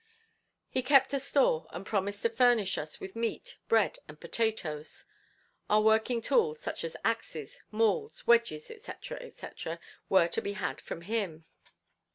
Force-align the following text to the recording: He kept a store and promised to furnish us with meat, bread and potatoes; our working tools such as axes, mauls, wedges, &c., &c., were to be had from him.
He 0.67 0.81
kept 0.81 1.13
a 1.13 1.19
store 1.19 1.67
and 1.69 1.85
promised 1.85 2.23
to 2.23 2.29
furnish 2.29 2.75
us 2.79 2.99
with 2.99 3.15
meat, 3.15 3.59
bread 3.67 3.99
and 4.07 4.19
potatoes; 4.19 5.05
our 5.69 5.79
working 5.81 6.23
tools 6.23 6.59
such 6.59 6.83
as 6.83 6.97
axes, 7.05 7.61
mauls, 7.69 8.25
wedges, 8.25 8.65
&c., 8.65 8.75
&c., 8.81 9.69
were 10.09 10.27
to 10.27 10.41
be 10.41 10.53
had 10.53 10.81
from 10.81 11.01
him. 11.01 11.45